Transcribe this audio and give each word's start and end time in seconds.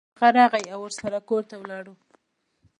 هغه 0.21 0.29
راغی 0.37 0.63
او 0.73 0.79
ورسره 0.83 1.19
کور 1.29 1.43
ته 1.49 1.55
ولاړو. 1.57 1.93